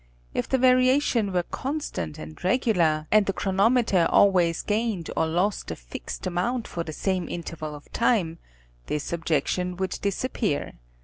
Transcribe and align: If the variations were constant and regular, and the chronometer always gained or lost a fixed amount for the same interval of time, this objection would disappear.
If 0.33 0.49
the 0.49 0.57
variations 0.57 1.31
were 1.31 1.43
constant 1.43 2.17
and 2.17 2.43
regular, 2.43 3.05
and 3.11 3.27
the 3.27 3.33
chronometer 3.33 4.07
always 4.09 4.63
gained 4.63 5.11
or 5.15 5.27
lost 5.27 5.69
a 5.69 5.75
fixed 5.75 6.25
amount 6.25 6.67
for 6.67 6.83
the 6.83 6.91
same 6.91 7.29
interval 7.29 7.75
of 7.75 7.93
time, 7.93 8.39
this 8.87 9.13
objection 9.13 9.77
would 9.77 9.99
disappear. 10.01 10.73